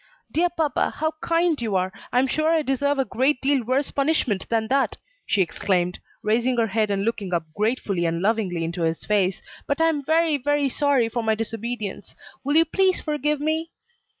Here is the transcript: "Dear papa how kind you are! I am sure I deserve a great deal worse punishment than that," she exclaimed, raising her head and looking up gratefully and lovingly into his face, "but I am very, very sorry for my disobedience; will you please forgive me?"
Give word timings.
"Dear 0.31 0.49
papa 0.49 0.93
how 0.97 1.11
kind 1.21 1.61
you 1.61 1.75
are! 1.75 1.93
I 2.11 2.17
am 2.17 2.25
sure 2.25 2.49
I 2.49 2.63
deserve 2.63 2.97
a 2.97 3.05
great 3.05 3.39
deal 3.39 3.63
worse 3.63 3.91
punishment 3.91 4.49
than 4.49 4.67
that," 4.69 4.97
she 5.27 5.43
exclaimed, 5.43 5.99
raising 6.23 6.57
her 6.57 6.65
head 6.65 6.89
and 6.89 7.05
looking 7.05 7.35
up 7.35 7.43
gratefully 7.55 8.05
and 8.05 8.19
lovingly 8.19 8.63
into 8.63 8.81
his 8.81 9.05
face, 9.05 9.43
"but 9.67 9.79
I 9.79 9.89
am 9.89 10.03
very, 10.03 10.37
very 10.37 10.69
sorry 10.69 11.07
for 11.07 11.21
my 11.21 11.35
disobedience; 11.35 12.15
will 12.43 12.55
you 12.55 12.65
please 12.65 12.99
forgive 12.99 13.39
me?" 13.39 13.69